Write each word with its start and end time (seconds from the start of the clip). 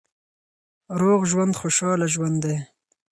روغ 0.99 1.21
ژوند 1.31 1.53
خوشاله 1.61 2.07
ژوند 2.13 2.37
دی. 2.43 2.57